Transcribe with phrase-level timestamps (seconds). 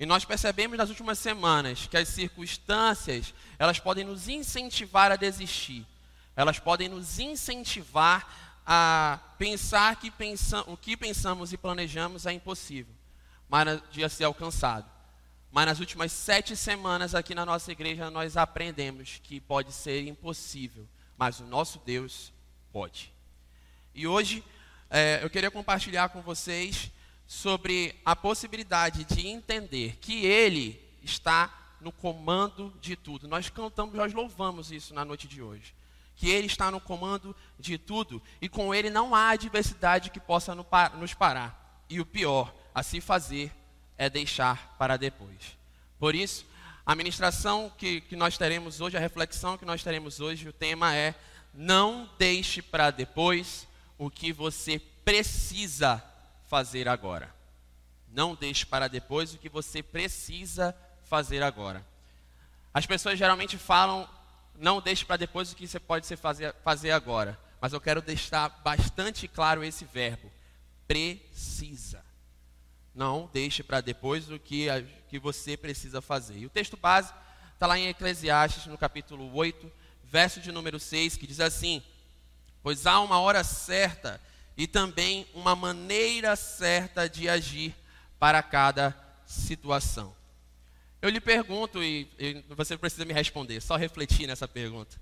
[0.00, 5.84] E nós percebemos nas últimas semanas que as circunstâncias, elas podem nos incentivar a desistir.
[6.36, 12.94] Elas podem nos incentivar a pensar que pensa, o que pensamos e planejamos é impossível,
[13.48, 14.88] mas de ser alcançado.
[15.50, 20.86] Mas nas últimas sete semanas aqui na nossa igreja nós aprendemos que pode ser impossível,
[21.16, 22.32] mas o nosso Deus
[22.70, 23.12] pode.
[23.94, 24.44] E hoje
[24.90, 26.92] é, eu queria compartilhar com vocês
[27.28, 33.28] sobre a possibilidade de entender que Ele está no comando de tudo.
[33.28, 35.74] Nós cantamos, nós louvamos isso na noite de hoje.
[36.16, 40.54] Que Ele está no comando de tudo e com Ele não há adversidade que possa
[40.54, 41.84] nos parar.
[41.88, 43.52] E o pior a se fazer
[43.98, 45.58] é deixar para depois.
[45.98, 46.46] Por isso,
[46.84, 50.96] a ministração que, que nós teremos hoje, a reflexão que nós teremos hoje, o tema
[50.96, 51.14] é:
[51.52, 53.68] não deixe para depois
[53.98, 56.02] o que você precisa
[56.48, 57.32] fazer agora.
[58.08, 60.74] Não deixe para depois o que você precisa
[61.04, 61.86] fazer agora.
[62.72, 64.08] As pessoas geralmente falam,
[64.54, 67.38] não deixe para depois o que você pode fazer, fazer agora.
[67.60, 70.30] Mas eu quero deixar bastante claro esse verbo:
[70.86, 72.04] precisa.
[72.94, 74.66] Não deixe para depois o que,
[75.08, 76.38] que você precisa fazer.
[76.38, 77.12] E o texto base
[77.52, 79.70] está lá em Eclesiastes, no capítulo 8,
[80.04, 81.82] verso de número 6, que diz assim:
[82.62, 84.20] Pois há uma hora certa
[84.58, 87.72] e também uma maneira certa de agir
[88.18, 88.92] para cada
[89.24, 90.16] situação.
[91.00, 95.00] Eu lhe pergunto, e, e você precisa me responder, só refletir nessa pergunta.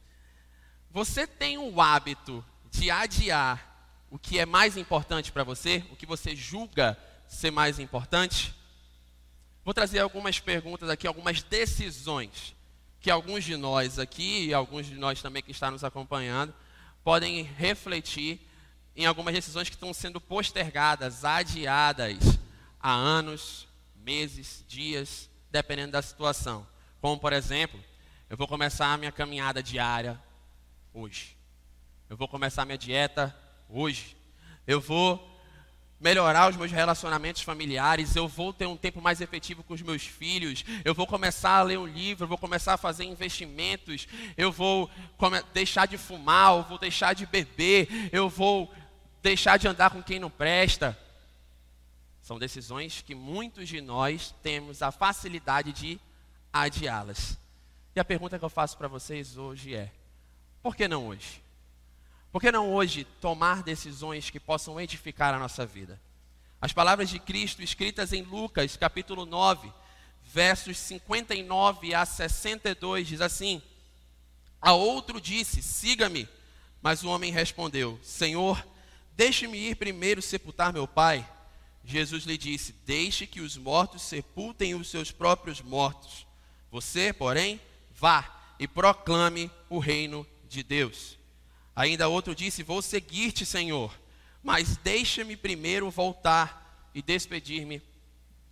[0.90, 6.04] Você tem o hábito de adiar o que é mais importante para você, o que
[6.04, 8.54] você julga ser mais importante?
[9.64, 12.54] Vou trazer algumas perguntas aqui, algumas decisões
[13.00, 16.52] que alguns de nós aqui e alguns de nós também que estão nos acompanhando
[17.02, 18.45] podem refletir
[18.96, 22.38] em algumas decisões que estão sendo postergadas, adiadas
[22.80, 26.66] há anos, meses, dias, dependendo da situação.
[27.00, 27.78] Como, por exemplo,
[28.30, 30.20] eu vou começar a minha caminhada diária
[30.94, 31.36] hoje.
[32.08, 33.36] Eu vou começar a minha dieta
[33.68, 34.16] hoje.
[34.66, 35.36] Eu vou
[35.98, 40.02] melhorar os meus relacionamentos familiares, eu vou ter um tempo mais efetivo com os meus
[40.02, 44.52] filhos, eu vou começar a ler um livro, eu vou começar a fazer investimentos, eu
[44.52, 44.90] vou
[45.54, 48.70] deixar de fumar, eu vou deixar de beber, eu vou
[49.26, 50.96] deixar de andar com quem não presta.
[52.22, 55.98] São decisões que muitos de nós temos a facilidade de
[56.52, 57.36] adiá-las.
[57.94, 59.90] E a pergunta que eu faço para vocês hoje é:
[60.62, 61.42] por que não hoje?
[62.30, 66.00] Por que não hoje tomar decisões que possam edificar a nossa vida?
[66.60, 69.72] As palavras de Cristo escritas em Lucas, capítulo 9,
[70.22, 73.60] versos 59 a 62, diz assim:
[74.60, 76.28] A outro disse: Siga-me.
[76.80, 78.64] Mas o homem respondeu: Senhor,
[79.16, 81.26] Deixe-me ir primeiro sepultar meu pai.
[81.82, 86.26] Jesus lhe disse: Deixe que os mortos sepultem os seus próprios mortos.
[86.70, 87.58] Você, porém,
[87.90, 91.18] vá e proclame o reino de Deus.
[91.74, 93.98] Ainda outro disse: Vou seguir-te, Senhor,
[94.42, 97.80] mas deixe-me primeiro voltar e despedir-me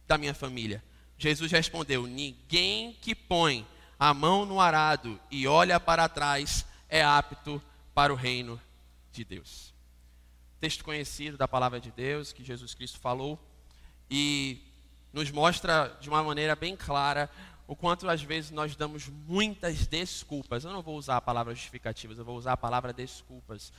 [0.06, 0.82] da minha família.
[1.18, 3.66] Jesus respondeu: Ninguém que põe
[3.98, 7.62] a mão no arado e olha para trás é apto
[7.94, 8.58] para o reino
[9.12, 9.73] de Deus
[10.64, 13.38] texto conhecido da palavra de Deus que Jesus Cristo falou
[14.10, 14.62] e
[15.12, 17.28] nos mostra de uma maneira bem clara
[17.66, 20.64] o quanto às vezes nós damos muitas desculpas.
[20.64, 23.74] Eu não vou usar a palavra justificativas, eu vou usar a palavra desculpas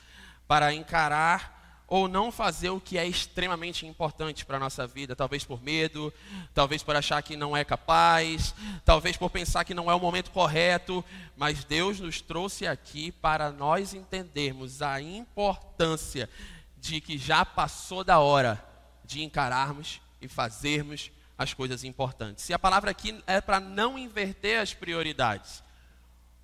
[0.46, 5.42] para encarar ou não fazer o que é extremamente importante para a nossa vida, talvez
[5.42, 6.14] por medo,
[6.54, 8.54] talvez por achar que não é capaz,
[8.84, 11.04] talvez por pensar que não é o momento correto,
[11.36, 16.30] mas Deus nos trouxe aqui para nós entendermos a importância
[16.76, 18.64] de que já passou da hora
[19.04, 22.48] de encararmos e fazermos as coisas importantes.
[22.48, 25.62] E a palavra aqui é para não inverter as prioridades.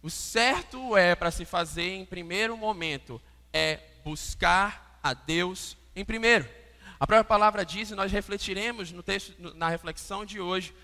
[0.03, 3.21] O certo é para se fazer em primeiro momento
[3.53, 6.49] é buscar a Deus em primeiro.
[6.99, 10.75] A própria palavra diz, e nós refletiremos no texto, na reflexão de hoje,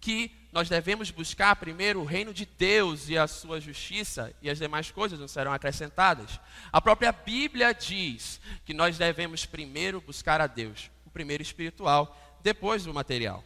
[0.00, 4.58] que nós devemos buscar primeiro o reino de Deus e a sua justiça, e as
[4.58, 6.40] demais coisas não serão acrescentadas.
[6.72, 12.86] A própria Bíblia diz que nós devemos primeiro buscar a Deus, o primeiro espiritual, depois
[12.86, 13.44] o material.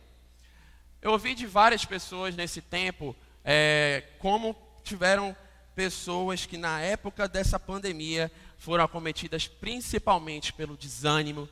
[1.02, 4.54] Eu ouvi de várias pessoas nesse tempo é, como
[4.84, 5.34] tiveram
[5.74, 11.48] pessoas que na época dessa pandemia foram acometidas principalmente pelo desânimo,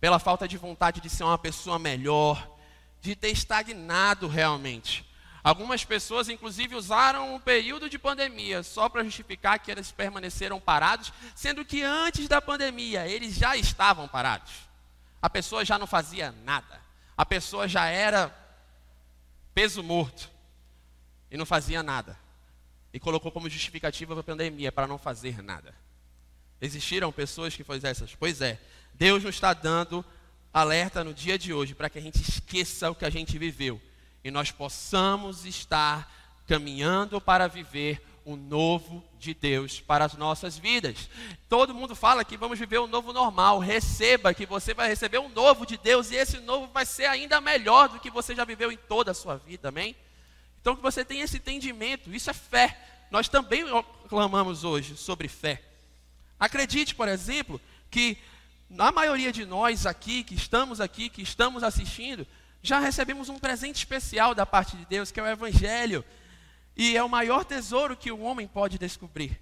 [0.00, 2.51] pela falta de vontade de ser uma pessoa melhor,
[3.02, 5.04] de ter estagnado realmente.
[5.42, 11.12] Algumas pessoas, inclusive, usaram o período de pandemia só para justificar que eles permaneceram parados,
[11.34, 14.52] sendo que antes da pandemia eles já estavam parados.
[15.20, 16.80] A pessoa já não fazia nada.
[17.16, 18.32] A pessoa já era
[19.52, 20.30] peso morto
[21.28, 22.16] e não fazia nada.
[22.92, 25.74] E colocou como justificativa a pandemia para não fazer nada.
[26.60, 28.14] Existiram pessoas que fizeram essas?
[28.14, 28.60] Pois é.
[28.94, 30.04] Deus nos está dando
[30.52, 33.80] alerta no dia de hoje para que a gente esqueça o que a gente viveu
[34.24, 36.10] e nós possamos estar
[36.46, 41.08] caminhando para viver o novo de Deus para as nossas vidas.
[41.48, 43.58] Todo mundo fala que vamos viver um novo normal.
[43.58, 47.40] Receba que você vai receber um novo de Deus e esse novo vai ser ainda
[47.40, 49.96] melhor do que você já viveu em toda a sua vida, amém?
[50.60, 52.78] Então que você tenha esse entendimento, isso é fé.
[53.10, 53.64] Nós também
[54.08, 55.60] clamamos hoje sobre fé.
[56.38, 57.60] Acredite, por exemplo,
[57.90, 58.16] que
[58.78, 62.26] a maioria de nós aqui, que estamos aqui, que estamos assistindo,
[62.62, 66.04] já recebemos um presente especial da parte de Deus, que é o Evangelho.
[66.76, 69.40] E é o maior tesouro que o homem pode descobrir.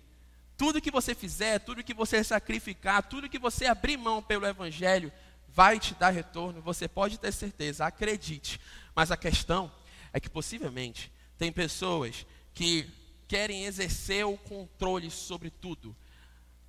[0.57, 5.13] Tudo que você fizer, tudo que você sacrificar, tudo que você abrir mão pelo Evangelho,
[5.49, 8.61] vai te dar retorno, você pode ter certeza, acredite.
[8.95, 9.71] Mas a questão
[10.13, 12.89] é que possivelmente tem pessoas que
[13.29, 15.97] querem exercer o controle sobre tudo,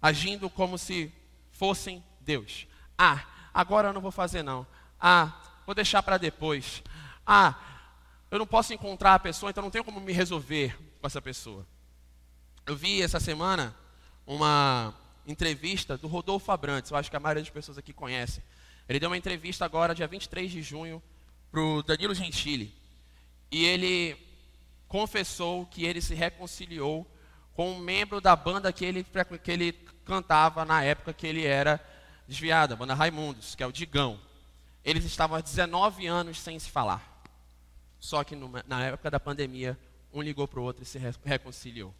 [0.01, 1.11] agindo como se
[1.51, 2.67] fossem Deus.
[2.97, 4.65] Ah, agora eu não vou fazer não.
[4.99, 5.33] Ah,
[5.65, 6.83] vou deixar para depois.
[7.25, 7.55] Ah,
[8.29, 11.65] eu não posso encontrar a pessoa, então não tenho como me resolver com essa pessoa.
[12.65, 13.75] Eu vi essa semana
[14.25, 14.93] uma
[15.27, 18.41] entrevista do Rodolfo Abrantes, eu acho que a maioria das pessoas aqui conhece.
[18.87, 21.01] Ele deu uma entrevista agora, dia 23 de junho,
[21.51, 22.73] para o Danilo Gentili.
[23.51, 24.17] E ele
[24.87, 27.05] confessou que ele se reconciliou
[27.53, 29.05] com um membro da banda que ele,
[29.43, 29.73] que ele
[30.05, 31.79] cantava na época que ele era
[32.31, 34.17] desviado, a banda Raimundos, que é o Digão.
[34.85, 37.21] Eles estavam há 19 anos sem se falar.
[37.99, 39.77] Só que numa, na época da pandemia,
[40.13, 41.93] um ligou para o outro e se re reconciliou.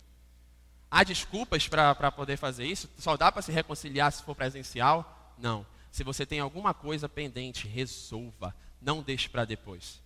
[0.90, 2.90] Há desculpas para poder fazer isso?
[2.98, 5.34] Só dá para se reconciliar se for presencial?
[5.38, 5.66] Não.
[5.92, 8.56] Se você tem alguma coisa pendente, resolva.
[8.82, 10.02] Não deixe para depois.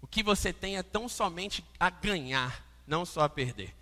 [0.00, 3.74] O que você tem é tão somente a ganhar, não só a perder.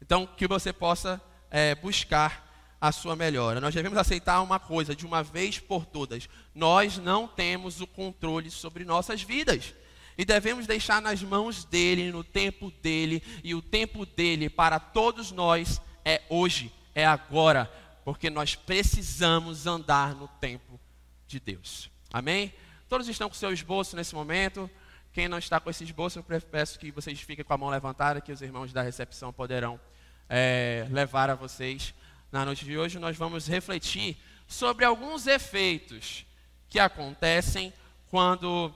[0.00, 1.20] Então, que você possa
[1.50, 2.43] é, buscar
[2.84, 3.62] a sua melhora.
[3.62, 8.50] Nós devemos aceitar uma coisa de uma vez por todas: nós não temos o controle
[8.50, 9.74] sobre nossas vidas.
[10.18, 15.32] E devemos deixar nas mãos dele, no tempo dele, e o tempo dele para todos
[15.32, 17.72] nós é hoje, é agora,
[18.04, 20.78] porque nós precisamos andar no tempo
[21.26, 21.90] de Deus.
[22.12, 22.52] Amém?
[22.86, 24.70] Todos estão com seu esboço nesse momento.
[25.10, 28.20] Quem não está com esse esboço, eu peço que vocês fiquem com a mão levantada,
[28.20, 29.80] que os irmãos da recepção poderão
[30.28, 31.94] é, levar a vocês.
[32.34, 34.16] Na noite de hoje, nós vamos refletir
[34.48, 36.26] sobre alguns efeitos
[36.68, 37.72] que acontecem
[38.10, 38.74] quando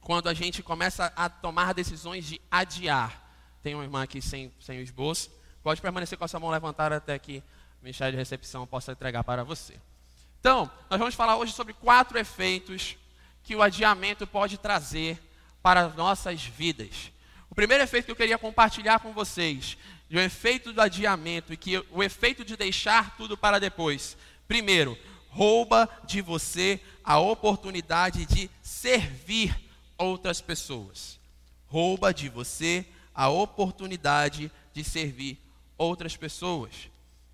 [0.00, 3.22] quando a gente começa a tomar decisões de adiar.
[3.62, 5.30] Tem uma irmã aqui sem, sem o esboço.
[5.62, 7.38] Pode permanecer com a sua mão levantada até que
[7.80, 9.78] o Ministério de Recepção possa entregar para você.
[10.40, 12.96] Então, nós vamos falar hoje sobre quatro efeitos
[13.44, 15.22] que o adiamento pode trazer
[15.62, 17.12] para as nossas vidas.
[17.50, 19.76] O primeiro efeito que eu queria compartilhar com vocês,
[20.10, 24.16] o efeito do adiamento e que o efeito de deixar tudo para depois.
[24.46, 24.96] Primeiro,
[25.28, 29.56] rouba de você a oportunidade de servir
[29.98, 31.18] outras pessoas.
[31.66, 35.38] Rouba de você a oportunidade de servir
[35.76, 36.72] outras pessoas.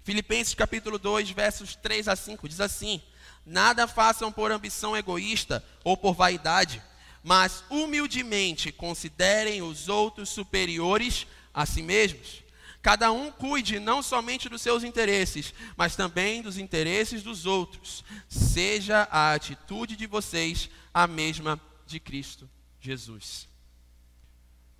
[0.04, 3.00] Filipenses capítulo 2, versos 3 a 5 diz assim:
[3.44, 6.82] Nada façam por ambição egoísta ou por vaidade,
[7.22, 12.42] mas humildemente considerem os outros superiores a si mesmos.
[12.82, 18.04] Cada um cuide não somente dos seus interesses, mas também dos interesses dos outros.
[18.28, 22.50] Seja a atitude de vocês a mesma de Cristo
[22.80, 23.48] Jesus.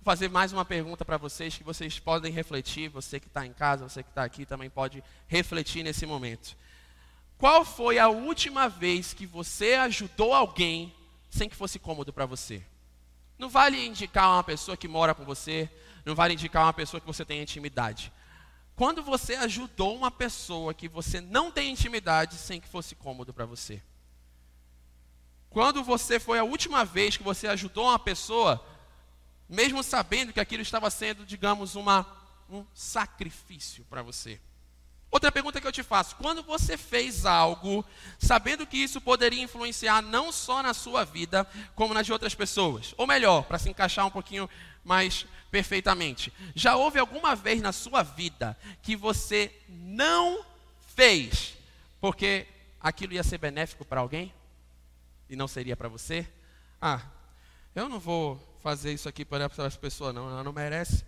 [0.01, 2.89] Vou fazer mais uma pergunta para vocês que vocês podem refletir.
[2.89, 6.57] Você que está em casa, você que está aqui também pode refletir nesse momento.
[7.37, 10.93] Qual foi a última vez que você ajudou alguém
[11.33, 12.63] sem que fosse cômodo para você?
[13.39, 15.67] Não vale indicar uma pessoa que mora com você,
[16.05, 18.13] não vale indicar uma pessoa que você tem intimidade.
[18.75, 23.47] Quando você ajudou uma pessoa que você não tem intimidade sem que fosse cômodo para
[23.47, 23.81] você?
[25.49, 28.63] Quando você foi a última vez que você ajudou uma pessoa,
[29.49, 32.05] mesmo sabendo que aquilo estava sendo, digamos, uma,
[32.47, 34.39] um sacrifício para você?
[35.13, 37.85] Outra pergunta que eu te faço: quando você fez algo
[38.19, 42.93] sabendo que isso poderia influenciar não só na sua vida, como na de outras pessoas?
[42.97, 44.49] Ou melhor, para se encaixar um pouquinho
[44.83, 50.43] mais perfeitamente, já houve alguma vez na sua vida que você não
[50.95, 51.53] fez
[52.01, 52.47] porque
[52.81, 54.33] aquilo ia ser benéfico para alguém?
[55.33, 56.27] e não seria para você?
[56.79, 57.01] Ah,
[57.73, 61.03] eu não vou fazer isso aqui para essa pessoa, não, ela não merece.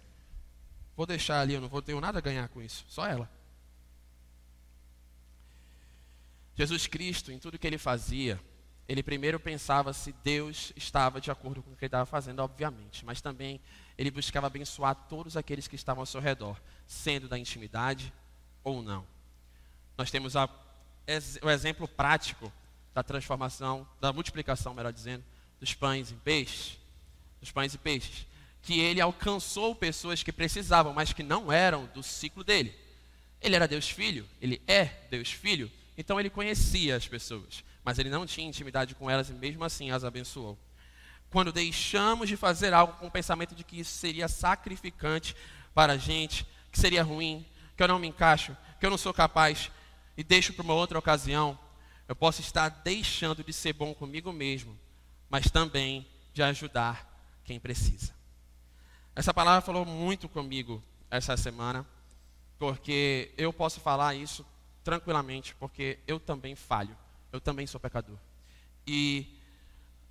[0.98, 3.30] Vou deixar ali, eu não vou ter nada a ganhar com isso, só ela.
[6.56, 8.40] Jesus Cristo, em tudo que ele fazia,
[8.88, 13.04] ele primeiro pensava se Deus estava de acordo com o que ele estava fazendo, obviamente,
[13.04, 13.60] mas também
[13.98, 18.14] ele buscava abençoar todos aqueles que estavam ao seu redor, sendo da intimidade
[18.64, 19.06] ou não.
[19.98, 20.50] Nós temos a,
[21.42, 22.52] o exemplo prático
[22.94, 25.24] da transformação, da multiplicação, melhor dizendo,
[25.60, 26.78] dos pães em peixes,
[27.40, 28.26] dos pães e peixes,
[28.62, 32.74] que ele alcançou pessoas que precisavam, mas que não eram do ciclo dele.
[33.42, 38.10] Ele era Deus Filho, ele é Deus Filho, então ele conhecia as pessoas, mas ele
[38.10, 40.58] não tinha intimidade com elas e mesmo assim as abençoou.
[41.30, 45.36] Quando deixamos de fazer algo com o pensamento de que isso seria sacrificante
[45.74, 49.14] para a gente, que seria ruim, que eu não me encaixo, que eu não sou
[49.14, 49.72] capaz,
[50.18, 51.58] e deixo para uma outra ocasião,
[52.08, 54.78] eu posso estar deixando de ser bom comigo mesmo,
[55.30, 57.06] mas também de ajudar
[57.44, 58.14] quem precisa.
[59.16, 61.86] Essa palavra falou muito comigo essa semana,
[62.58, 64.46] porque eu posso falar isso
[64.86, 66.96] tranquilamente, porque eu também falho,
[67.34, 68.18] eu também sou pecador.
[68.86, 69.42] E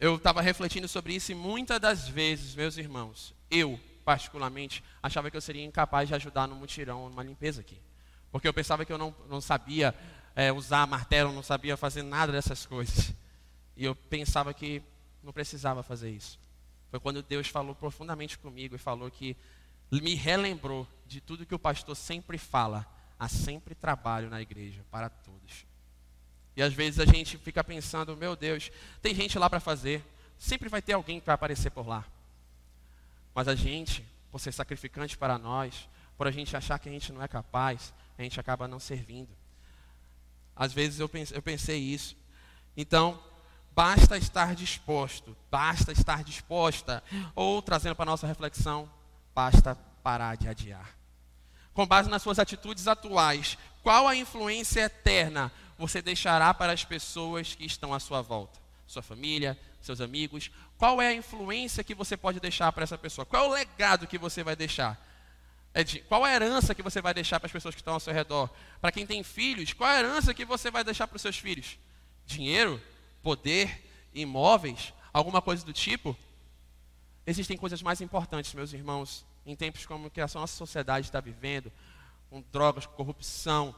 [0.01, 5.37] eu estava refletindo sobre isso e muitas das vezes, meus irmãos, eu, particularmente, achava que
[5.37, 7.81] eu seria incapaz de ajudar no mutirão, numa limpeza aqui.
[8.33, 9.95] Porque eu pensava que eu não, não sabia
[10.35, 13.15] é, usar martelo, não sabia fazer nada dessas coisas.
[13.77, 14.83] E eu pensava que
[15.23, 16.37] não precisava fazer isso.
[16.91, 19.37] Foi quando Deus falou profundamente comigo e falou que
[19.91, 22.85] me relembrou de tudo que o pastor sempre fala
[23.19, 25.67] há sempre trabalho na igreja para todos.
[26.57, 28.71] E às vezes a gente fica pensando, meu Deus,
[29.03, 30.05] tem gente lá para fazer,
[30.39, 32.05] sempre vai ter alguém vai aparecer por lá.
[33.35, 37.13] Mas a gente, por ser sacrificante para nós, por a gente achar que a gente
[37.13, 39.31] não é capaz, a gente acaba não servindo.
[40.55, 42.17] Às vezes eu pensei, eu pensei isso.
[42.77, 43.21] Então,
[43.73, 47.03] basta estar disposto, basta estar disposta,
[47.35, 48.89] ou trazendo para a nossa reflexão,
[49.35, 51.04] basta parar de adiar
[51.75, 57.55] com base nas suas atitudes atuais, qual a influência eterna você deixará para as pessoas
[57.55, 58.59] que estão à sua volta?
[58.87, 60.51] Sua família, seus amigos?
[60.79, 63.27] Qual é a influência que você pode deixar para essa pessoa?
[63.27, 64.99] Qual é o legado que você vai deixar?
[65.75, 68.15] É qual a herança que você vai deixar para as pessoas que estão ao seu
[68.15, 68.49] redor?
[68.81, 71.77] Para quem tem filhos, qual a herança que você vai deixar para os seus filhos?
[72.25, 72.81] Dinheiro?
[73.23, 73.85] Poder?
[74.15, 74.95] Imóveis?
[75.13, 76.17] Alguma coisa do tipo?
[77.27, 81.71] Existem coisas mais importantes, meus irmãos, em tempos como que a nossa sociedade está vivendo,
[82.31, 83.75] com drogas, com corrupção,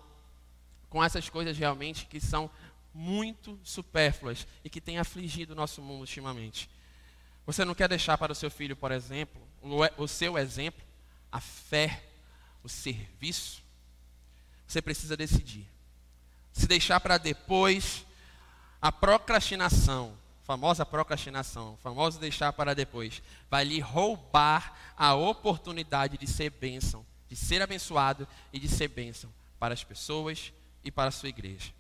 [0.88, 2.50] com essas coisas realmente que são
[2.94, 6.70] muito supérfluas e que têm afligido o nosso mundo ultimamente.
[7.44, 9.40] Você não quer deixar para o seu filho, por exemplo,
[9.96, 10.82] o seu exemplo,
[11.30, 12.02] a fé,
[12.62, 13.62] o serviço?
[14.66, 15.66] Você precisa decidir.
[16.52, 18.06] Se deixar para depois,
[18.80, 26.50] a procrastinação, famosa procrastinação, famoso deixar para depois, vai lhe roubar a oportunidade de ser
[26.50, 30.52] bênção, de ser abençoado e de ser bênção para as pessoas
[30.84, 31.72] e para a sua igreja.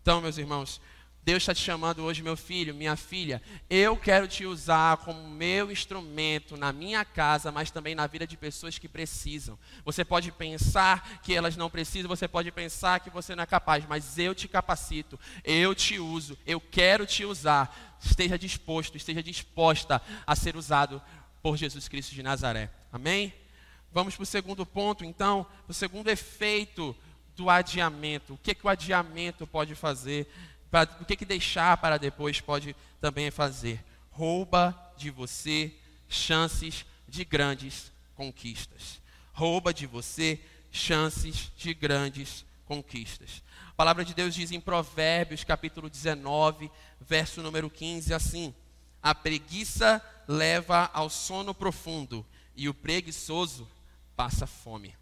[0.00, 0.80] Então, meus irmãos,
[1.26, 3.42] Deus está te chamando hoje, meu filho, minha filha.
[3.68, 8.36] Eu quero te usar como meu instrumento na minha casa, mas também na vida de
[8.36, 9.58] pessoas que precisam.
[9.84, 13.84] Você pode pensar que elas não precisam, você pode pensar que você não é capaz,
[13.88, 17.96] mas eu te capacito, eu te uso, eu quero te usar.
[18.00, 21.02] Esteja disposto, esteja disposta a ser usado
[21.42, 22.70] por Jesus Cristo de Nazaré.
[22.92, 23.34] Amém?
[23.90, 26.96] Vamos para o segundo ponto, então, o segundo efeito
[27.34, 28.34] do adiamento.
[28.34, 30.28] O que, que o adiamento pode fazer?
[31.00, 33.84] O que, que deixar para depois pode também fazer?
[34.10, 35.74] Rouba de você
[36.08, 39.00] chances de grandes conquistas.
[39.32, 43.42] Rouba de você chances de grandes conquistas.
[43.68, 46.70] A palavra de Deus diz em Provérbios, capítulo 19,
[47.00, 48.54] verso número 15, assim:
[49.02, 53.68] A preguiça leva ao sono profundo, e o preguiçoso
[54.16, 54.94] passa fome.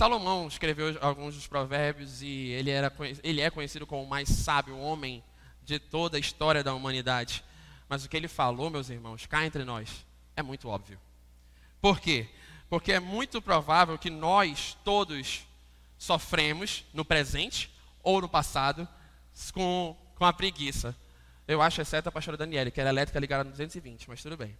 [0.00, 2.90] Salomão escreveu alguns dos provérbios e ele, era,
[3.22, 5.22] ele é conhecido como o mais sábio homem
[5.62, 7.44] de toda a história da humanidade.
[7.86, 10.98] Mas o que ele falou, meus irmãos, cá entre nós, é muito óbvio.
[11.82, 12.26] Por quê?
[12.70, 15.46] Porque é muito provável que nós todos
[15.98, 17.70] sofremos no presente
[18.02, 18.88] ou no passado
[19.52, 20.96] com, com a preguiça.
[21.46, 24.56] Eu acho, exceto a pastora Daniela, que era elétrica ligada no 220, mas tudo bem.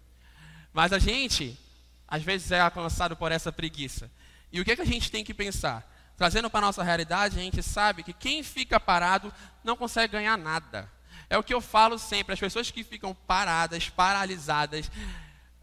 [0.71, 1.59] Mas a gente,
[2.07, 4.11] às vezes, é alcançado por essa preguiça.
[4.53, 5.89] E o que, é que a gente tem que pensar?
[6.17, 9.33] Trazendo para a nossa realidade, a gente sabe que quem fica parado
[9.65, 10.91] não consegue ganhar nada.
[11.29, 14.91] É o que eu falo sempre, as pessoas que ficam paradas, paralisadas,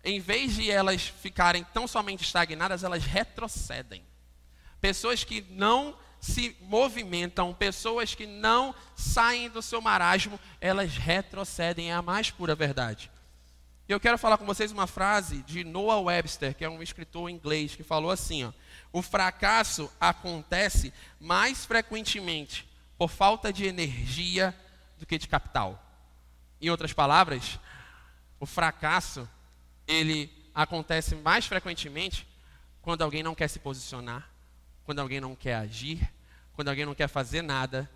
[0.03, 4.03] em vez de elas ficarem tão somente estagnadas, elas retrocedem.
[4.79, 11.93] Pessoas que não se movimentam, pessoas que não saem do seu marasmo, elas retrocedem, é
[11.93, 13.11] a mais pura verdade.
[13.87, 17.75] Eu quero falar com vocês uma frase de Noah Webster, que é um escritor inglês,
[17.75, 18.51] que falou assim: ó,
[18.91, 22.67] o fracasso acontece mais frequentemente
[22.97, 24.55] por falta de energia
[24.97, 25.83] do que de capital.
[26.59, 27.59] Em outras palavras,
[28.39, 29.29] o fracasso
[29.87, 32.27] ele acontece mais frequentemente
[32.81, 34.29] quando alguém não quer se posicionar,
[34.83, 36.11] quando alguém não quer agir,
[36.53, 37.89] quando alguém não quer fazer nada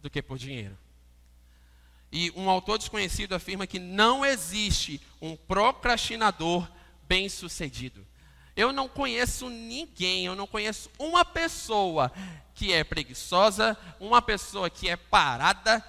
[0.00, 0.76] do que por dinheiro.
[2.10, 6.66] E um autor desconhecido afirma que não existe um procrastinador
[7.02, 8.06] bem-sucedido.
[8.56, 12.10] Eu não conheço ninguém, eu não conheço uma pessoa
[12.54, 15.84] que é preguiçosa, uma pessoa que é parada,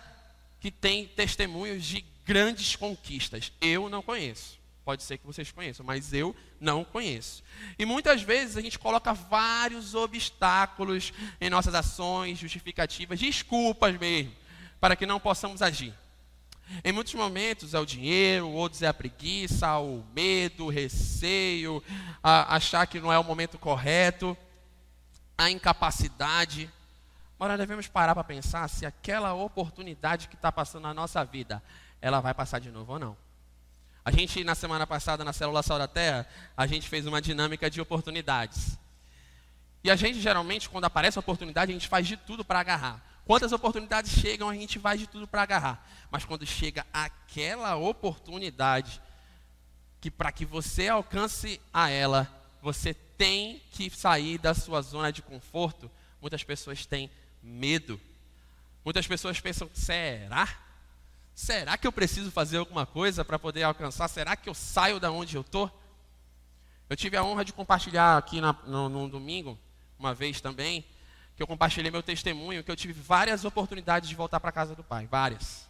[0.59, 3.53] que tem testemunhos de grandes conquistas.
[3.61, 4.57] Eu não conheço.
[4.83, 7.43] Pode ser que vocês conheçam, mas eu não conheço.
[7.79, 14.33] E muitas vezes a gente coloca vários obstáculos em nossas ações, justificativas, desculpas mesmo,
[14.79, 15.93] para que não possamos agir.
[16.83, 21.83] Em muitos momentos é o dinheiro, outros é a preguiça, o medo, o receio,
[22.23, 24.37] achar que não é o momento correto,
[25.37, 26.69] a incapacidade.
[27.39, 31.63] Mas nós devemos parar para pensar se aquela oportunidade que está passando na nossa vida,
[32.01, 33.17] ela vai passar de novo ou não.
[34.03, 37.69] A gente, na semana passada, na Célula Sal da Terra, a gente fez uma dinâmica
[37.69, 38.77] de oportunidades.
[39.83, 43.01] E a gente, geralmente, quando aparece a oportunidade, a gente faz de tudo para agarrar.
[43.27, 45.85] Quantas oportunidades chegam, a gente faz de tudo para agarrar.
[46.09, 49.01] Mas quando chega aquela oportunidade,
[49.99, 52.25] que para que você alcance a ela,
[52.61, 55.91] você tem que sair da sua zona de conforto,
[56.21, 57.11] muitas pessoas têm
[57.43, 57.99] medo.
[58.85, 60.47] Muitas pessoas pensam: será?
[61.35, 64.07] Será que eu preciso fazer alguma coisa para poder alcançar?
[64.07, 65.69] Será que eu saio da onde eu estou?
[66.89, 69.59] Eu tive a honra de compartilhar aqui na, no, no domingo,
[69.99, 70.85] uma vez também,
[71.37, 74.75] que eu compartilhei meu testemunho, que eu tive várias oportunidades de voltar para a casa
[74.75, 75.69] do Pai, várias.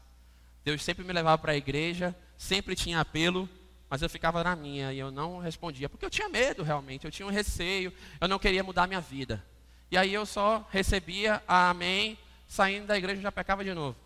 [0.63, 3.49] Deus sempre me levava para a igreja, sempre tinha apelo,
[3.89, 7.11] mas eu ficava na minha e eu não respondia, porque eu tinha medo realmente, eu
[7.11, 9.43] tinha um receio, eu não queria mudar minha vida.
[9.91, 13.97] E aí eu só recebia a amém, saindo da igreja já pecava de novo.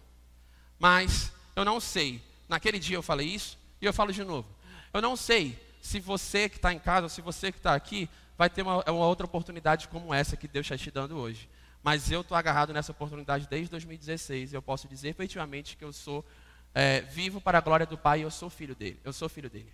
[0.80, 4.48] Mas eu não sei, naquele dia eu falei isso e eu falo de novo.
[4.92, 8.10] Eu não sei se você que está em casa, se você que está aqui,
[8.42, 11.48] vai ter uma, uma outra oportunidade como essa que Deus está te dando hoje.
[11.84, 15.94] Mas eu estou agarrado nessa oportunidade desde 2016 e eu posso dizer efetivamente que eu
[15.94, 16.26] sou
[16.74, 19.00] é, vivo para a glória do Pai e eu sou filho dele.
[19.04, 19.72] Eu sou filho dele.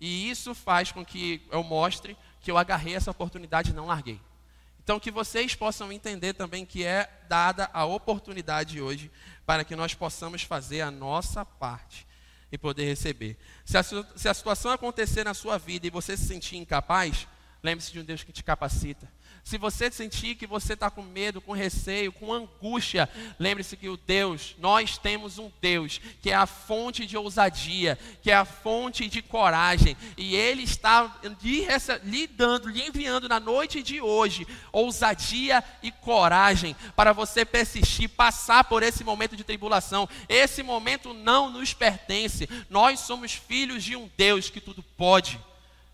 [0.00, 4.18] E isso faz com que eu mostre que eu agarrei essa oportunidade e não larguei.
[4.82, 9.10] Então, que vocês possam entender também que é dada a oportunidade hoje
[9.44, 12.06] para que nós possamos fazer a nossa parte
[12.50, 13.36] e poder receber.
[13.62, 17.28] Se a, se a situação acontecer na sua vida e você se sentir incapaz,
[17.62, 19.10] Lembre-se de um Deus que te capacita.
[19.42, 23.96] Se você sentir que você está com medo, com receio, com angústia, lembre-se que o
[23.96, 29.08] Deus, nós temos um Deus que é a fonte de ousadia, que é a fonte
[29.08, 31.66] de coragem, e Ele está lhe,
[32.04, 38.64] lhe dando, lhe enviando na noite de hoje ousadia e coragem para você persistir, passar
[38.64, 40.08] por esse momento de tribulação.
[40.28, 42.48] Esse momento não nos pertence.
[42.68, 45.40] Nós somos filhos de um Deus que tudo pode.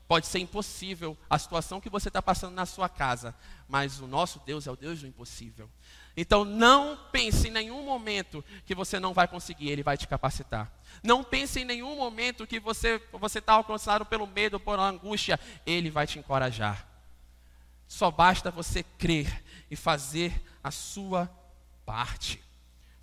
[0.08, 3.34] Pode ser impossível a situação que você está passando na sua casa,
[3.68, 5.68] mas o nosso Deus é o Deus do impossível.
[6.16, 10.72] Então não pense em nenhum momento que você não vai conseguir, Ele vai te capacitar.
[11.02, 13.00] Não pense em nenhum momento que você
[13.34, 16.86] está alcançado pelo medo, por angústia, Ele vai te encorajar.
[17.88, 21.30] Só basta você crer e fazer a sua
[21.84, 22.45] parte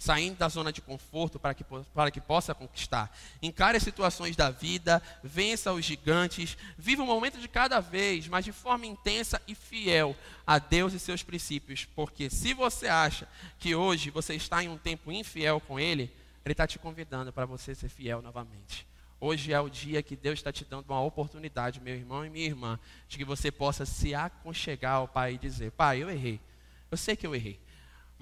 [0.04, 3.10] saindo da zona de conforto para que, para que possa conquistar.
[3.42, 8.44] Encare as situações da vida, vença os gigantes, viva um momento de cada vez, mas
[8.44, 10.14] de forma intensa e fiel
[10.46, 11.86] a Deus e seus princípios.
[11.86, 16.12] Porque se você acha que hoje você está em um tempo infiel com Ele,
[16.44, 18.86] Ele está te convidando para você ser fiel novamente.
[19.22, 22.46] Hoje é o dia que Deus está te dando uma oportunidade, meu irmão e minha
[22.46, 26.42] irmã, de que você possa se aconchegar ao Pai e dizer: Pai, eu errei.
[26.92, 27.63] Eu sei que eu errei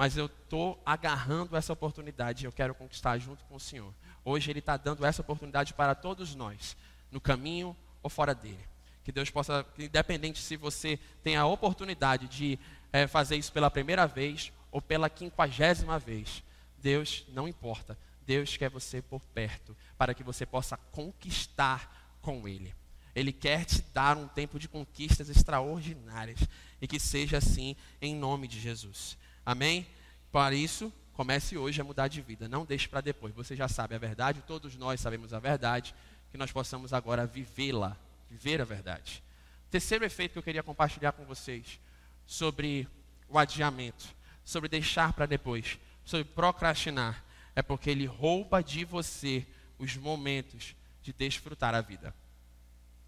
[0.01, 3.93] mas eu estou agarrando essa oportunidade e eu quero conquistar junto com o Senhor.
[4.25, 6.75] Hoje Ele está dando essa oportunidade para todos nós,
[7.11, 8.65] no caminho ou fora dele.
[9.03, 12.57] Que Deus possa, independente se você tem a oportunidade de
[12.91, 16.43] é, fazer isso pela primeira vez ou pela quinquagésima vez,
[16.79, 17.95] Deus não importa.
[18.25, 22.73] Deus quer você por perto, para que você possa conquistar com Ele.
[23.13, 26.39] Ele quer te dar um tempo de conquistas extraordinárias
[26.81, 29.15] e que seja assim em nome de Jesus.
[29.45, 29.88] Amém?
[30.32, 32.47] Para isso, comece hoje a mudar de vida.
[32.47, 33.34] Não deixe para depois.
[33.34, 35.93] Você já sabe a verdade, todos nós sabemos a verdade,
[36.32, 37.97] que nós possamos agora vivê-la,
[38.30, 39.23] viver a verdade.
[39.69, 41.80] Terceiro efeito que eu queria compartilhar com vocês
[42.25, 42.88] sobre
[43.27, 44.06] o adiamento,
[44.43, 47.23] sobre deixar para depois, sobre procrastinar,
[47.56, 49.45] é porque ele rouba de você
[49.77, 52.13] os momentos de desfrutar a vida.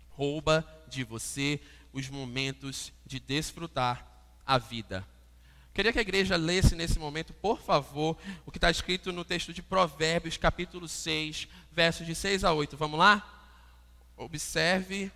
[0.09, 1.59] Rouba de você
[1.91, 4.05] os momentos de desfrutar
[4.45, 5.07] a vida.
[5.73, 9.51] Queria que a igreja lesse nesse momento, por favor, o que está escrito no texto
[9.51, 12.77] de Provérbios, capítulo 6, versos de 6 a 8.
[12.77, 13.27] Vamos lá?
[14.15, 15.11] Observe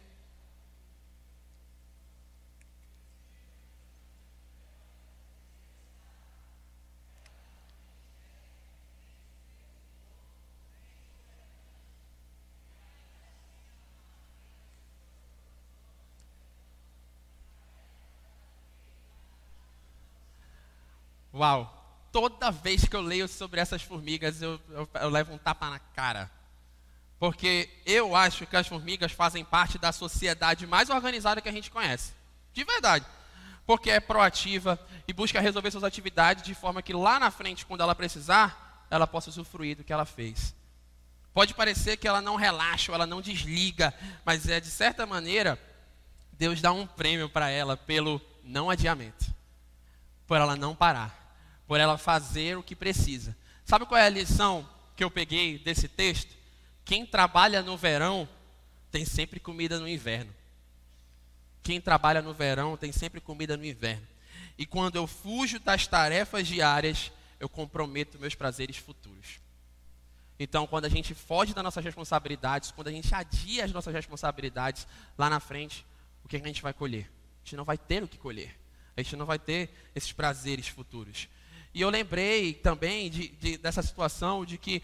[21.38, 21.74] Uau!
[22.12, 25.78] Toda vez que eu leio sobre essas formigas, eu, eu, eu levo um tapa na
[25.78, 26.32] cara.
[27.20, 31.70] Porque eu acho que as formigas fazem parte da sociedade mais organizada que a gente
[31.70, 32.14] conhece.
[32.54, 33.06] De verdade.
[33.68, 37.82] Porque é proativa e busca resolver suas atividades de forma que lá na frente, quando
[37.82, 40.56] ela precisar, ela possa usufruir do que ela fez.
[41.34, 43.94] Pode parecer que ela não relaxa, ela não desliga,
[44.26, 45.60] mas é de certa maneira,
[46.34, 49.26] Deus dá um prêmio para ela pelo não adiamento,
[50.26, 51.27] por ela não parar
[51.68, 53.36] por ela fazer o que precisa.
[53.66, 56.36] Sabe qual é a lição que eu peguei desse texto?
[56.86, 58.28] Quem trabalha no verão
[58.90, 60.34] tem sempre comida no inverno.
[61.62, 64.08] Quem trabalha no verão tem sempre comida no inverno.
[64.58, 69.40] E quando eu fujo das tarefas diárias, eu comprometo meus prazeres futuros.
[70.40, 74.88] Então, quando a gente foge das nossas responsabilidades, quando a gente adia as nossas responsabilidades,
[75.18, 75.86] lá na frente,
[76.24, 77.10] o que a gente vai colher?
[77.42, 78.58] A gente não vai ter o que colher.
[78.96, 81.28] A gente não vai ter esses prazeres futuros.
[81.74, 84.82] E eu lembrei também de, de, dessa situação de que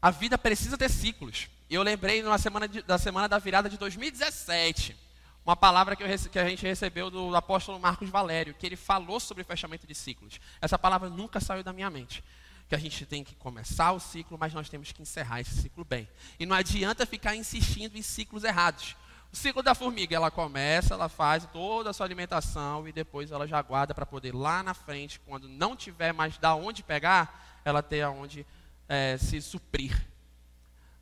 [0.00, 1.48] a vida precisa ter ciclos.
[1.68, 4.96] Eu lembrei numa semana de, da semana da virada de 2017,
[5.44, 9.18] uma palavra que, eu, que, a gente recebeu do apóstolo Marcos Valério, que ele falou
[9.18, 10.40] sobre fechamento de ciclos.
[10.60, 12.22] Essa palavra nunca saiu da minha mente.
[12.68, 15.84] Que a gente tem que começar o ciclo, mas nós temos que encerrar esse ciclo
[15.84, 16.06] bem.
[16.38, 18.94] E não adianta ficar insistindo em ciclos errados.
[19.32, 23.46] O ciclo da formiga, ela começa, ela faz toda a sua alimentação e depois ela
[23.46, 27.82] já guarda para poder lá na frente, quando não tiver mais da onde pegar, ela
[27.82, 28.46] ter aonde
[28.88, 30.06] é, se suprir.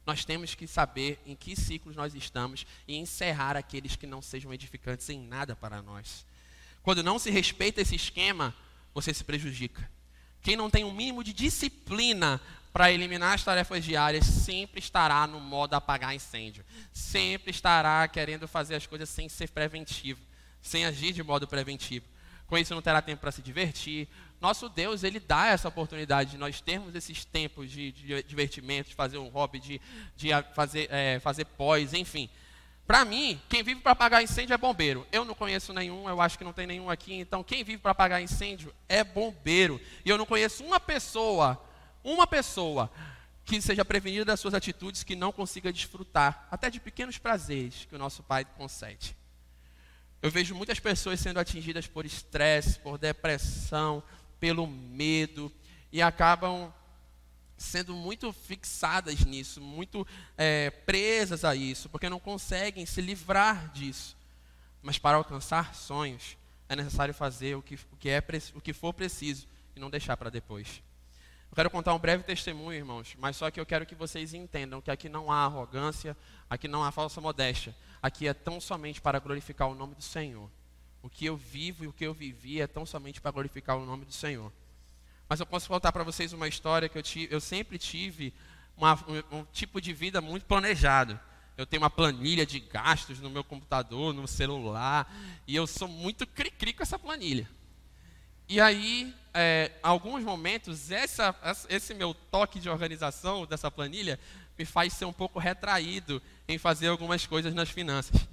[0.05, 4.53] Nós temos que saber em que ciclos nós estamos e encerrar aqueles que não sejam
[4.53, 6.25] edificantes em nada para nós.
[6.83, 8.55] Quando não se respeita esse esquema,
[8.95, 9.89] você se prejudica.
[10.47, 12.41] Quem não tem um mínimo de disciplina
[12.73, 16.65] para eliminar as tarefas diárias, sempre estará no modo apagar incêndio.
[16.93, 20.21] Sempre estará querendo fazer as coisas sem ser preventivo,
[20.63, 22.07] sem agir de modo preventivo.
[22.47, 24.07] Com isso não terá tempo para se divertir.
[24.41, 28.95] Nosso Deus, ele dá essa oportunidade de nós termos esses tempos de, de divertimento, de
[28.95, 29.81] fazer um hobby, de,
[30.15, 32.31] de fazer, é, fazer pós, enfim.
[32.87, 35.07] Para mim, quem vive para apagar incêndio é bombeiro.
[35.11, 37.15] Eu não conheço nenhum, eu acho que não tem nenhum aqui.
[37.15, 39.81] Então, quem vive para apagar incêndio é bombeiro.
[40.05, 41.61] E eu não conheço uma pessoa
[42.07, 42.91] uma pessoa
[43.45, 47.95] que seja prevenida das suas atitudes, que não consiga desfrutar até de pequenos prazeres que
[47.95, 49.17] o nosso Pai concede.
[50.23, 54.03] Eu vejo muitas pessoas sendo atingidas por estresse, por depressão,
[54.41, 55.53] pelo medo,
[55.93, 56.73] e acabam
[57.57, 64.17] sendo muito fixadas nisso, muito é, presas a isso, porque não conseguem se livrar disso.
[64.83, 66.37] Mas para alcançar sonhos,
[66.69, 68.23] é necessário fazer o que, o que, é,
[68.55, 70.83] o que for preciso e não deixar para depois.
[71.51, 74.81] Eu quero contar um breve testemunho, irmãos, mas só que eu quero que vocês entendam
[74.81, 76.17] que aqui não há arrogância,
[76.51, 77.75] aqui não há falsa modéstia.
[78.03, 80.51] Aqui é tão somente para glorificar o nome do Senhor.
[81.03, 83.87] O que eu vivo e o que eu vivi é tão somente para glorificar o
[83.87, 84.53] nome do Senhor.
[85.29, 88.33] Mas eu posso contar para vocês uma história que eu, tive, eu sempre tive
[88.77, 91.19] uma, um, um tipo de vida muito planejado.
[91.57, 95.11] Eu tenho uma planilha de gastos no meu computador, no celular,
[95.47, 97.49] e eu sou muito cri-cri com essa planilha.
[98.49, 101.35] E aí, é, alguns momentos, essa,
[101.69, 104.21] esse meu toque de organização dessa planilha
[104.57, 108.29] me faz ser um pouco retraído em fazer algumas coisas nas finanças.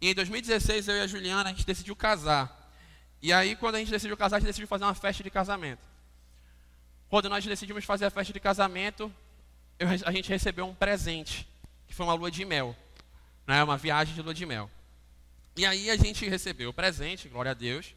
[0.00, 2.70] E em 2016, eu e a Juliana, a gente decidiu casar.
[3.20, 5.91] E aí, quando a gente decidiu casar, a gente decidiu fazer uma festa de casamento.
[7.12, 9.12] Quando nós decidimos fazer a festa de casamento,
[9.78, 11.46] eu, a gente recebeu um presente,
[11.86, 12.74] que foi uma lua de mel.
[13.46, 14.70] Né, uma viagem de lua de mel.
[15.54, 17.94] E aí a gente recebeu o presente, glória a Deus.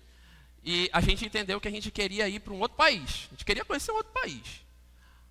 [0.62, 3.30] E a gente entendeu que a gente queria ir para um outro país.
[3.30, 4.66] A gente queria conhecer um outro país.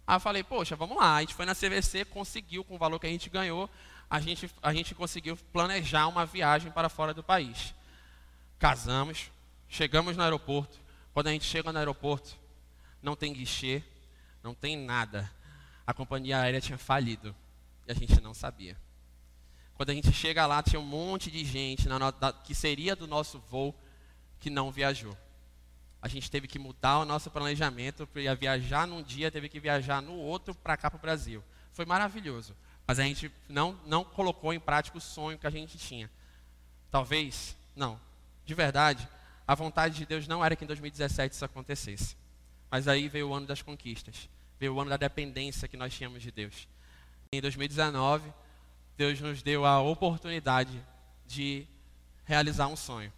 [0.07, 1.17] Aí eu falei, poxa, vamos lá.
[1.17, 3.69] A gente foi na CVC, conseguiu, com o valor que a gente ganhou,
[4.09, 7.75] a gente, a gente conseguiu planejar uma viagem para fora do país.
[8.59, 9.31] Casamos,
[9.69, 10.81] chegamos no aeroporto.
[11.13, 12.43] Quando a gente chega no aeroporto,
[13.05, 13.83] não tem guichê,
[14.43, 15.31] não tem nada.
[15.87, 17.35] A companhia aérea tinha falido
[17.87, 18.77] e a gente não sabia.
[19.75, 21.99] Quando a gente chega lá, tinha um monte de gente na,
[22.33, 23.75] que seria do nosso voo
[24.41, 25.17] que não viajou
[26.05, 30.03] a gente teve que mudar o nosso planejamento, ia viajar num dia, teve que viajar
[30.03, 31.43] no outro para cá para o Brasil.
[31.73, 32.55] Foi maravilhoso,
[32.87, 36.11] mas a gente não, não colocou em prática o sonho que a gente tinha.
[36.91, 37.99] Talvez, não,
[38.45, 39.09] de verdade,
[39.49, 42.15] a vontade de Deus não era que em 2017 isso acontecesse.
[42.75, 46.21] Mas aí veio o ano das conquistas, veio o ano da dependência que nós tínhamos
[46.21, 46.67] de Deus.
[47.31, 48.29] Em 2019,
[48.97, 50.85] Deus nos deu a oportunidade
[51.25, 51.69] de
[52.25, 53.13] realizar um sonho.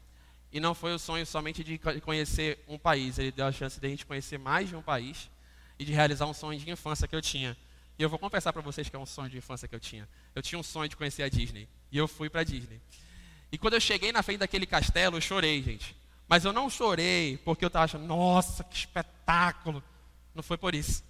[0.52, 3.86] E não foi o sonho somente de conhecer um país, ele deu a chance de
[3.86, 5.30] a gente conhecer mais de um país
[5.78, 7.56] e de realizar um sonho de infância que eu tinha.
[7.98, 10.06] E eu vou confessar para vocês que é um sonho de infância que eu tinha.
[10.34, 11.66] Eu tinha um sonho de conhecer a Disney.
[11.90, 12.78] E eu fui para a Disney.
[13.50, 15.96] E quando eu cheguei na frente daquele castelo, eu chorei, gente.
[16.28, 19.82] Mas eu não chorei porque eu estava achando, nossa, que espetáculo.
[20.34, 21.04] Não foi por isso.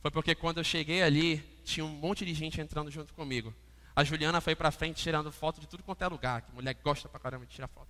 [0.00, 3.52] Foi porque quando eu cheguei ali, tinha um monte de gente entrando junto comigo.
[3.94, 7.08] A Juliana foi para frente tirando foto de tudo quanto é lugar, que mulher gosta
[7.08, 7.88] pra caramba de tirar foto.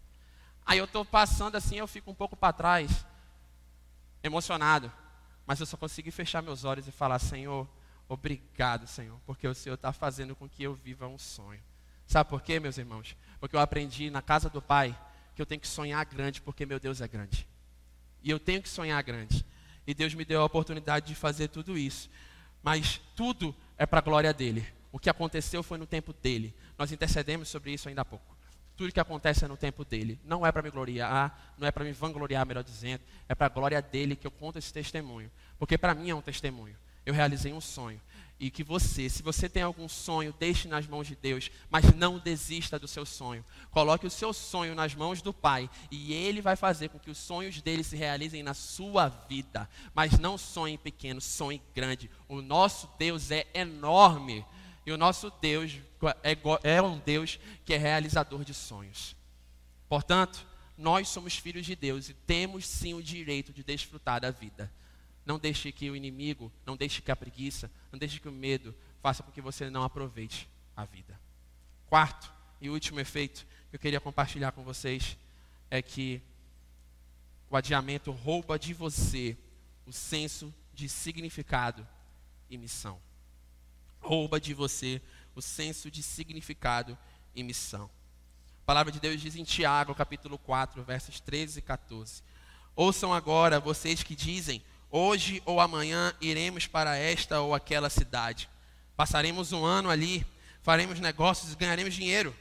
[0.64, 3.04] Aí eu estou passando assim, eu fico um pouco para trás,
[4.22, 4.90] emocionado.
[5.46, 7.68] Mas eu só consegui fechar meus olhos e falar, Senhor,
[8.08, 11.62] obrigado, Senhor, porque o Senhor está fazendo com que eu viva um sonho.
[12.06, 13.16] Sabe por quê, meus irmãos?
[13.40, 14.96] Porque eu aprendi na casa do Pai
[15.36, 17.46] que eu tenho que sonhar grande, porque meu Deus é grande.
[18.22, 19.44] E eu tenho que sonhar grande.
[19.86, 22.10] E Deus me deu a oportunidade de fazer tudo isso.
[22.62, 24.66] Mas tudo é para a glória dele.
[24.90, 26.54] O que aconteceu foi no tempo dele.
[26.78, 28.34] Nós intercedemos sobre isso ainda há pouco.
[28.78, 30.18] Tudo que acontece é no tempo dele.
[30.24, 33.02] Não é para me gloriar, não é para me vangloriar, melhor dizendo.
[33.28, 35.30] É para a glória dele que eu conto esse testemunho.
[35.58, 36.76] Porque para mim é um testemunho.
[37.06, 38.00] Eu realizei um sonho
[38.38, 42.18] e que você, se você tem algum sonho, deixe nas mãos de Deus, mas não
[42.18, 43.44] desista do seu sonho.
[43.70, 47.16] Coloque o seu sonho nas mãos do Pai e Ele vai fazer com que os
[47.16, 49.68] sonhos dele se realizem na sua vida.
[49.94, 52.10] Mas não sonhe pequeno, sonhe grande.
[52.28, 54.44] O nosso Deus é enorme
[54.84, 55.78] e o nosso Deus
[56.22, 59.16] é, é um Deus que é realizador de sonhos.
[59.88, 64.70] Portanto, nós somos filhos de Deus e temos sim o direito de desfrutar da vida.
[65.26, 68.72] Não deixe que o inimigo, não deixe que a preguiça, não deixe que o medo
[69.02, 71.18] faça com que você não aproveite a vida.
[71.88, 75.16] Quarto e último efeito que eu queria compartilhar com vocês
[75.68, 76.22] é que
[77.50, 79.36] o adiamento rouba de você
[79.84, 81.86] o senso de significado
[82.48, 83.00] e missão.
[84.00, 85.02] Rouba de você
[85.34, 86.96] o senso de significado
[87.34, 87.90] e missão.
[88.62, 92.22] A palavra de Deus diz em Tiago, capítulo 4, versos 13 e 14.
[92.74, 94.62] Ouçam agora vocês que dizem:
[94.98, 98.48] Hoje ou amanhã iremos para esta ou aquela cidade.
[98.96, 100.26] Passaremos um ano ali,
[100.62, 102.34] faremos negócios e ganharemos dinheiro.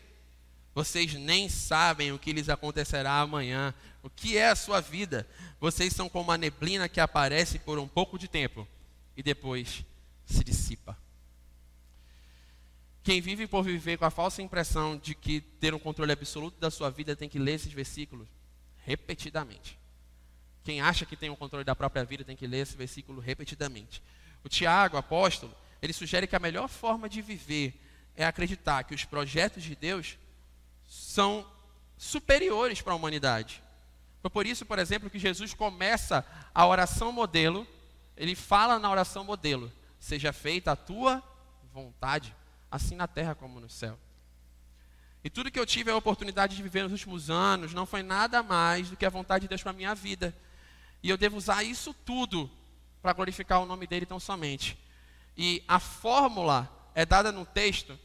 [0.74, 3.74] Vocês nem sabem o que lhes acontecerá amanhã.
[4.02, 5.28] O que é a sua vida?
[5.60, 8.66] Vocês são como a neblina que aparece por um pouco de tempo
[9.18, 9.84] e depois
[10.26, 10.98] se dissipa.
[13.04, 16.72] Quem vive por viver com a falsa impressão de que ter um controle absoluto da
[16.72, 18.30] sua vida tem que ler esses versículos
[18.86, 19.78] repetidamente.
[20.66, 24.02] Quem acha que tem o controle da própria vida tem que ler esse versículo repetidamente.
[24.44, 27.80] O Tiago, apóstolo, ele sugere que a melhor forma de viver
[28.16, 30.18] é acreditar que os projetos de Deus
[30.88, 31.46] são
[31.96, 33.62] superiores para a humanidade.
[34.24, 37.68] Foi por isso, por exemplo, que Jesus começa a oração modelo,
[38.18, 41.22] ele fala na oração modelo: Seja feita a tua
[41.72, 42.36] vontade,
[42.72, 44.00] assim na terra como no céu.
[45.24, 48.42] E tudo que eu tive a oportunidade de viver nos últimos anos não foi nada
[48.42, 50.36] mais do que a vontade de Deus para a minha vida.
[51.06, 52.50] E eu devo usar isso tudo
[53.00, 54.76] para glorificar o nome dele tão somente.
[55.38, 57.96] E a fórmula é dada no texto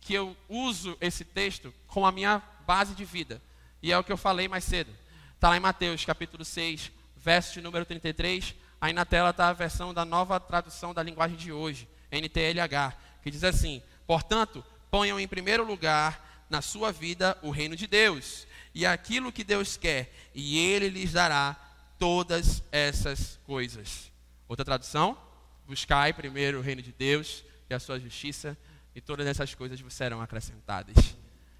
[0.00, 3.40] que eu uso esse texto com a minha base de vida.
[3.80, 4.92] E é o que eu falei mais cedo.
[5.36, 8.56] Está lá em Mateus capítulo 6, verso de número 33.
[8.80, 13.30] Aí na tela está a versão da nova tradução da linguagem de hoje, NTLH, que
[13.30, 18.84] diz assim: Portanto, ponham em primeiro lugar na sua vida o reino de Deus e
[18.84, 21.56] aquilo que Deus quer, e Ele lhes dará
[22.02, 24.10] todas essas coisas.
[24.48, 25.16] Outra tradução:
[25.64, 28.58] buscai primeiro o reino de Deus e a sua justiça,
[28.92, 30.96] e todas essas coisas vos serão acrescentadas.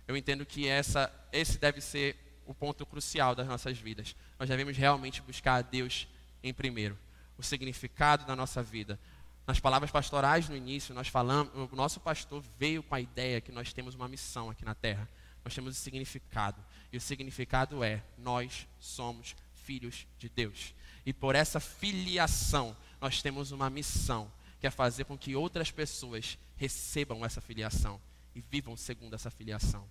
[0.08, 4.16] Eu entendo que essa, esse deve ser o ponto crucial das nossas vidas.
[4.36, 6.08] Nós devemos realmente buscar a Deus
[6.42, 6.98] em primeiro,
[7.38, 8.98] o significado da nossa vida.
[9.46, 13.52] Nas palavras pastorais no início, nós falamos, o nosso pastor veio com a ideia que
[13.52, 15.08] nós temos uma missão aqui na terra.
[15.44, 16.60] Nós temos o significado.
[16.92, 20.74] E o significado é: nós somos filhos de Deus.
[21.04, 26.38] E por essa filiação, nós temos uma missão, que é fazer com que outras pessoas
[26.56, 28.00] recebam essa filiação
[28.34, 29.86] e vivam segundo essa filiação.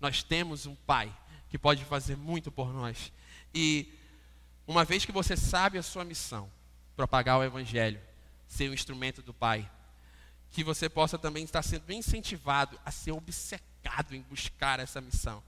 [0.00, 1.14] Nós temos um Pai
[1.48, 3.12] que pode fazer muito por nós.
[3.54, 3.92] E
[4.66, 6.50] uma vez que você sabe a sua missão,
[6.96, 8.00] propagar o Evangelho,
[8.48, 9.70] ser um instrumento do Pai,
[10.50, 15.42] que você possa também estar sendo incentivado a ser obcecado em buscar essa missão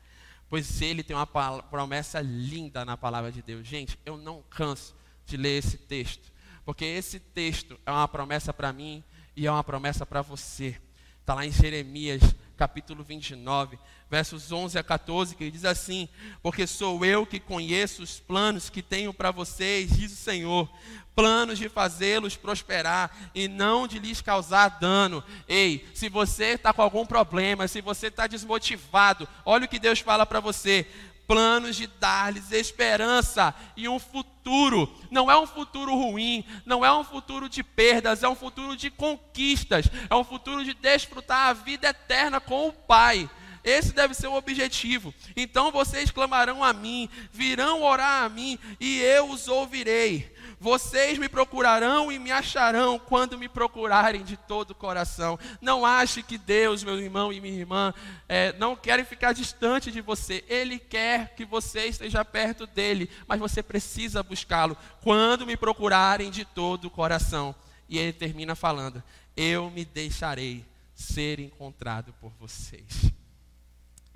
[0.54, 3.66] pois ele tem uma promessa linda na palavra de Deus.
[3.66, 4.94] Gente, eu não canso
[5.26, 6.32] de ler esse texto,
[6.64, 9.02] porque esse texto é uma promessa para mim
[9.34, 10.80] e é uma promessa para você.
[11.20, 12.22] Está lá em Jeremias,
[12.56, 16.08] capítulo 29, versos 11 a 14, que diz assim:
[16.42, 20.70] Porque sou eu que conheço os planos que tenho para vocês, diz o Senhor,
[21.14, 25.22] planos de fazê-los prosperar e não de lhes causar dano.
[25.48, 30.00] Ei, se você está com algum problema, se você está desmotivado, olha o que Deus
[30.00, 30.86] fala para você
[31.26, 34.92] planos de dar-lhes esperança e um futuro.
[35.10, 38.90] Não é um futuro ruim, não é um futuro de perdas, é um futuro de
[38.90, 43.28] conquistas, é um futuro de desfrutar a vida eterna com o Pai.
[43.64, 45.14] Esse deve ser o objetivo.
[45.34, 50.33] Então vocês clamarão a mim, virão orar a mim, e eu os ouvirei.
[50.64, 55.38] Vocês me procurarão e me acharão quando me procurarem de todo o coração.
[55.60, 57.92] Não ache que Deus, meu irmão e minha irmã,
[58.26, 60.42] é, não querem ficar distante de você.
[60.48, 66.46] Ele quer que você esteja perto dele, mas você precisa buscá-lo quando me procurarem de
[66.46, 67.54] todo o coração.
[67.86, 69.02] E ele termina falando:
[69.36, 73.12] Eu me deixarei ser encontrado por vocês.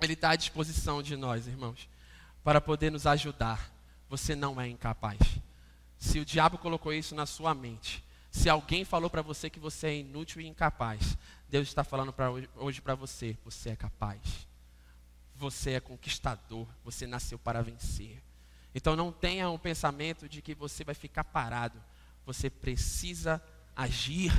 [0.01, 1.87] Ele está à disposição de nós, irmãos,
[2.43, 3.69] para poder nos ajudar.
[4.09, 5.19] Você não é incapaz.
[5.99, 9.87] Se o diabo colocou isso na sua mente, se alguém falou para você que você
[9.87, 11.17] é inútil e incapaz,
[11.49, 14.47] Deus está falando pra hoje para você: você é capaz.
[15.35, 18.21] Você é conquistador, você nasceu para vencer.
[18.73, 21.81] Então não tenha um pensamento de que você vai ficar parado.
[22.25, 23.41] Você precisa
[23.75, 24.31] agir.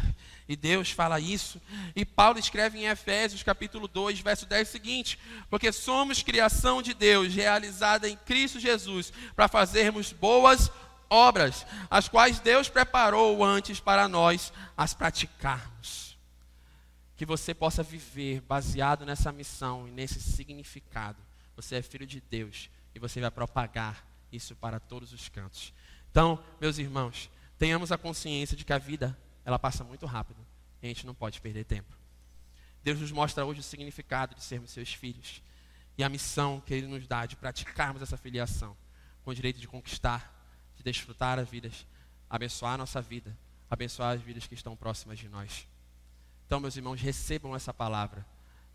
[0.46, 1.60] E Deus fala isso.
[1.94, 5.18] E Paulo escreve em Efésios capítulo 2, verso 10 seguinte:
[5.48, 10.70] Porque somos criação de Deus, realizada em Cristo Jesus, para fazermos boas
[11.10, 16.16] obras, as quais Deus preparou antes para nós as praticarmos.
[17.16, 21.18] Que você possa viver baseado nessa missão e nesse significado.
[21.56, 25.74] Você é filho de Deus e você vai propagar isso para todos os cantos.
[26.10, 30.40] Então, meus irmãos, tenhamos a consciência de que a vida ela passa muito rápido
[30.80, 31.94] e a gente não pode perder tempo.
[32.82, 35.42] Deus nos mostra hoje o significado de sermos seus filhos
[35.98, 38.74] e a missão que Ele nos dá de praticarmos essa filiação
[39.22, 40.39] com o direito de conquistar
[40.80, 41.86] de desfrutar as vidas,
[42.28, 43.36] abençoar a nossa vida,
[43.70, 45.66] abençoar as vidas que estão próximas de nós.
[46.46, 48.26] Então, meus irmãos, recebam essa palavra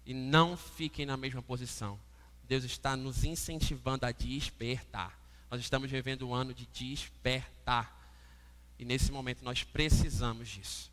[0.05, 1.99] e não fiquem na mesma posição.
[2.47, 5.19] Deus está nos incentivando a despertar.
[5.49, 7.93] Nós estamos vivendo um ano de despertar.
[8.77, 10.83] E nesse momento nós precisamos disso.